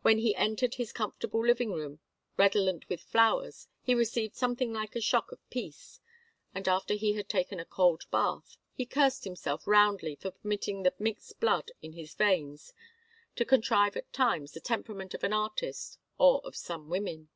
When 0.00 0.18
he 0.18 0.34
entered 0.34 0.74
his 0.74 0.92
comfortable 0.92 1.40
living 1.46 1.70
room, 1.70 2.00
redolent 2.36 2.84
of 2.90 3.00
flowers, 3.00 3.68
he 3.80 3.94
received 3.94 4.34
something 4.34 4.72
like 4.72 4.96
a 4.96 5.00
shock 5.00 5.30
of 5.30 5.38
peace, 5.50 6.00
and 6.52 6.66
after 6.66 6.94
he 6.94 7.12
had 7.12 7.28
taken 7.28 7.60
a 7.60 7.64
cold 7.64 8.04
bath, 8.10 8.56
he 8.72 8.84
cursed 8.84 9.22
himself 9.22 9.64
roundly 9.68 10.16
for 10.16 10.32
permitting 10.32 10.82
the 10.82 10.94
mixed 10.98 11.38
blood 11.38 11.70
in 11.80 11.92
his 11.92 12.12
veins 12.14 12.74
to 13.36 13.44
contrive 13.44 13.96
at 13.96 14.12
times 14.12 14.50
the 14.50 14.58
temperament 14.60 15.14
of 15.14 15.22
an 15.22 15.32
artist 15.32 15.96
or 16.18 16.40
of 16.44 16.56
some 16.56 16.88
women. 16.88 17.28